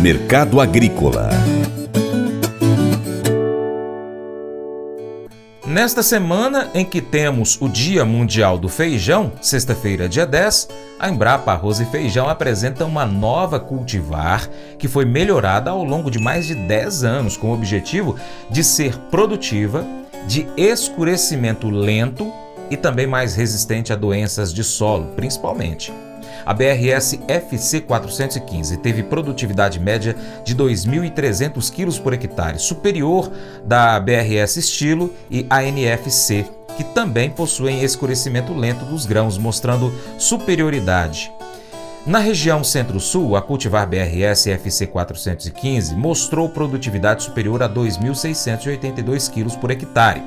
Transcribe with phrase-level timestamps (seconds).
[0.00, 1.28] Mercado Agrícola
[5.66, 10.68] Nesta semana em que temos o Dia Mundial do Feijão, sexta-feira, dia 10,
[11.00, 16.20] a Embrapa Arroz e Feijão apresenta uma nova cultivar que foi melhorada ao longo de
[16.20, 18.16] mais de 10 anos com o objetivo
[18.48, 19.84] de ser produtiva,
[20.28, 22.32] de escurecimento lento
[22.70, 25.92] e também mais resistente a doenças de solo, principalmente.
[26.44, 33.30] A BRS FC 415 teve produtividade média de 2.300 kg por hectare, superior
[33.64, 36.46] da BRS Estilo e ANFC,
[36.76, 41.30] que também possuem escurecimento lento dos grãos, mostrando superioridade.
[42.06, 49.70] Na região Centro-Sul, a cultivar BRS FC 415 mostrou produtividade superior a 2.682 kg por
[49.70, 50.22] hectare.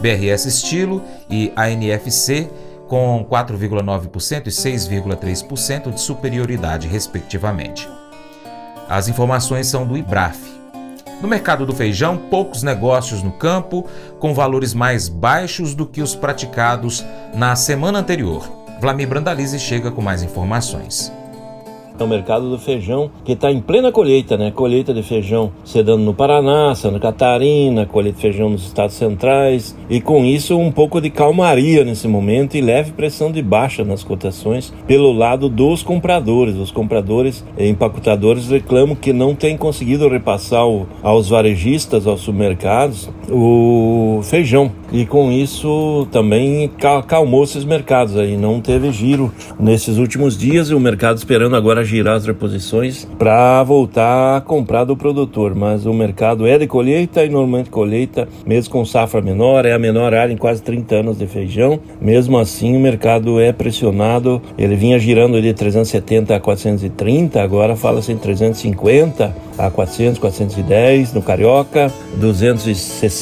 [0.00, 2.48] BRS Estilo e ANFC
[2.88, 7.88] com 4,9% e 6,3% de superioridade, respectivamente.
[8.88, 10.38] As informações são do IBRAF.
[11.20, 13.86] No mercado do feijão, poucos negócios no campo,
[14.20, 18.46] com valores mais baixos do que os praticados na semana anterior.
[18.80, 21.10] Vlamir Brandalize chega com mais informações.
[21.98, 24.50] É o mercado do feijão que está em plena colheita, né?
[24.50, 29.74] Colheita de feijão se dando no Paraná, Santa Catarina, colheita de feijão nos estados centrais
[29.88, 34.04] e com isso um pouco de calmaria nesse momento e leve pressão de baixa nas
[34.04, 36.56] cotações pelo lado dos compradores.
[36.56, 40.66] Os compradores empacotadores reclamam que não têm conseguido repassar
[41.02, 46.70] aos varejistas, aos supermercados, o feijão e com isso também
[47.06, 48.36] calmou esses mercados aí.
[48.36, 53.62] Não teve giro nesses últimos dias e o mercado esperando agora girar as reposições para
[53.62, 55.54] voltar a comprar do produtor.
[55.54, 59.78] Mas o mercado é de colheita e normalmente colheita, mesmo com safra menor, é a
[59.78, 61.80] menor área em quase 30 anos de feijão.
[62.00, 64.40] Mesmo assim, o mercado é pressionado.
[64.56, 71.22] Ele vinha girando de 370 a 430, agora fala-se em 350 a 400, 410 no
[71.22, 73.15] carioca, 260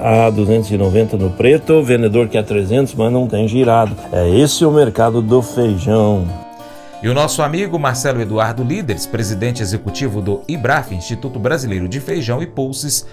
[0.00, 3.96] a 290 no preto, vendedor que é 300, mas não tem girado.
[4.12, 6.26] É esse o mercado do feijão.
[7.02, 12.40] E o nosso amigo Marcelo Eduardo Líderes, presidente executivo do IBRAF, Instituto Brasileiro de Feijão
[12.40, 13.04] e Pulses,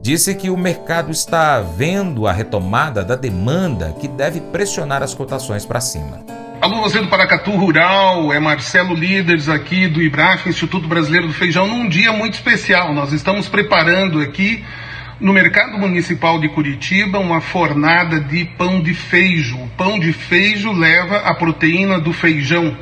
[0.00, 5.64] disse que o mercado está vendo a retomada da demanda que deve pressionar as cotações
[5.64, 6.20] para cima.
[6.60, 11.66] Alô, você do Paracatu Rural, é Marcelo Líderes aqui do IBRAF, Instituto Brasileiro do Feijão,
[11.66, 12.92] num dia muito especial.
[12.92, 14.64] Nós estamos preparando aqui
[15.20, 19.56] no mercado municipal de Curitiba uma fornada de pão de feijo.
[19.56, 22.76] O pão de feijo leva a proteína do feijão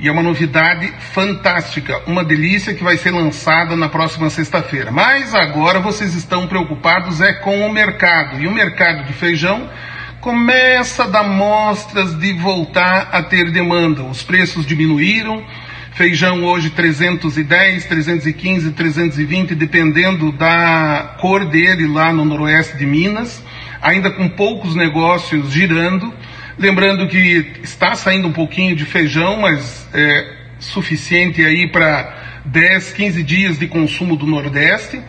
[0.00, 4.90] e é uma novidade fantástica, uma delícia que vai ser lançada na próxima sexta-feira.
[4.90, 8.40] Mas agora vocês estão preocupados é com o mercado.
[8.40, 9.68] E o mercado de feijão
[10.20, 14.02] começa a dar mostras de voltar a ter demanda.
[14.02, 15.44] Os preços diminuíram.
[15.98, 23.42] Feijão hoje 310, 315, 320, dependendo da cor dele lá no noroeste de Minas.
[23.82, 26.14] Ainda com poucos negócios girando.
[26.56, 33.22] Lembrando que está saindo um pouquinho de feijão, mas é suficiente aí para 10, 15
[33.24, 35.00] dias de consumo do Nordeste.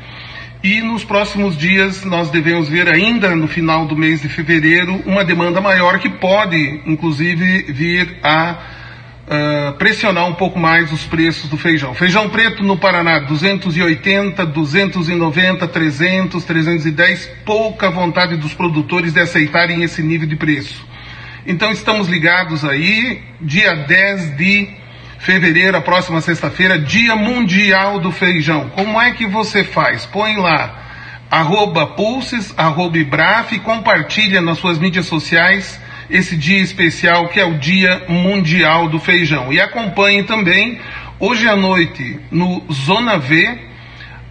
[0.64, 5.24] E nos próximos dias nós devemos ver ainda no final do mês de fevereiro uma
[5.24, 8.79] demanda maior que pode, inclusive, vir a
[9.30, 11.94] uh, pressionar um pouco mais os preços do feijão.
[11.94, 17.32] Feijão preto no Paraná 280, 290, 300, 310.
[17.46, 20.88] Pouca vontade dos produtores de aceitarem esse nível de preço.
[21.46, 24.70] Então estamos ligados aí, dia 10 de
[25.20, 28.70] fevereiro, a próxima sexta-feira, Dia Mundial do Feijão.
[28.70, 30.06] Como é que você faz?
[30.06, 32.98] Põe lá, arroba pulses, arroba
[33.64, 35.80] compartilha nas suas mídias sociais
[36.10, 39.54] esse dia especial que é o Dia Mundial do Feijão.
[39.54, 40.80] E acompanhe também,
[41.20, 43.60] hoje à noite, no Zona V,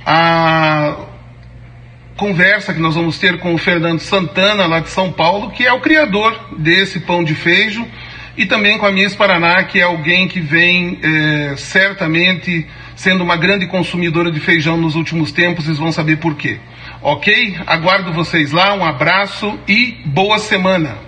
[0.05, 0.97] a
[2.17, 5.73] conversa que nós vamos ter com o Fernando Santana, lá de São Paulo, que é
[5.73, 7.87] o criador desse pão de feijo,
[8.37, 12.67] e também com a Miss Paraná, que é alguém que vem é, certamente
[12.97, 16.59] sendo uma grande consumidora de feijão nos últimos tempos, vocês vão saber por quê.
[17.01, 17.57] Ok?
[17.67, 21.08] Aguardo vocês lá, um abraço e boa semana!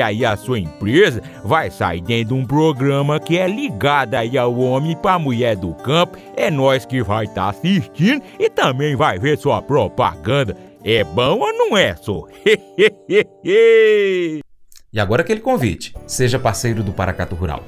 [0.00, 4.56] aí a sua empresa vai sair dentro de um programa que é ligado aí ao
[4.58, 6.16] homem para mulher do campo.
[6.36, 10.56] É nós que vai estar tá assistindo e também vai ver sua propaganda.
[10.84, 12.26] É bom ou não é, só?
[13.44, 14.40] e
[14.98, 15.94] agora aquele convite.
[16.06, 17.62] Seja parceiro do Paracato Rural.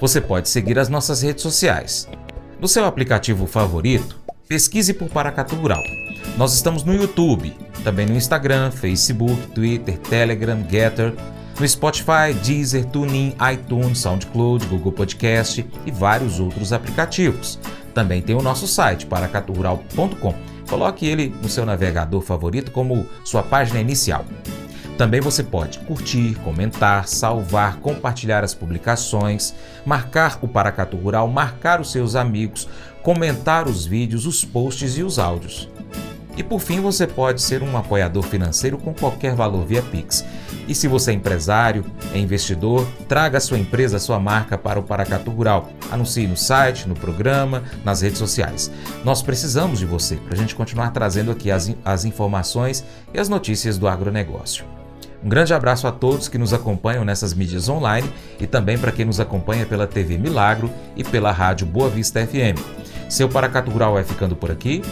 [0.00, 2.08] Você pode seguir as nossas redes sociais.
[2.60, 4.16] No seu aplicativo favorito,
[4.48, 5.82] pesquise por Paracatu Rural.
[6.36, 7.54] Nós estamos no YouTube,
[7.84, 11.14] também no Instagram, Facebook, Twitter, Telegram, Getter,
[11.60, 17.58] no Spotify, Deezer, TuneIn, iTunes, SoundCloud, Google Podcast e vários outros aplicativos.
[17.92, 20.34] Também tem o nosso site, paracaturural.com.
[20.68, 24.24] Coloque ele no seu navegador favorito como sua página inicial.
[24.98, 29.54] Também você pode curtir, comentar, salvar, compartilhar as publicações,
[29.86, 32.68] marcar o Paracatu Rural, marcar os seus amigos,
[33.00, 35.70] comentar os vídeos, os posts e os áudios.
[36.36, 40.24] E por fim, você pode ser um apoiador financeiro com qualquer valor via Pix.
[40.66, 44.80] E se você é empresário, é investidor, traga a sua empresa, a sua marca para
[44.80, 45.70] o Paracatu Rural.
[45.92, 48.70] Anuncie no site, no programa, nas redes sociais.
[49.04, 52.84] Nós precisamos de você para a gente continuar trazendo aqui as, as informações
[53.14, 54.77] e as notícias do agronegócio.
[55.22, 59.04] Um grande abraço a todos que nos acompanham nessas mídias online e também para quem
[59.04, 62.58] nos acompanha pela TV Milagro e pela rádio Boa Vista FM.
[63.08, 64.82] Seu Paracatu Rural vai ficando por aqui.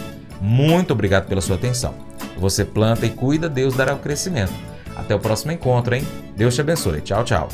[0.40, 1.94] Muito obrigado pela sua atenção.
[2.38, 4.52] Você planta e cuida, Deus dará o crescimento.
[4.96, 6.06] Até o próximo encontro, hein?
[6.36, 7.00] Deus te abençoe.
[7.00, 7.48] Tchau, tchau.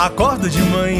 [0.00, 0.99] Acordo de manhã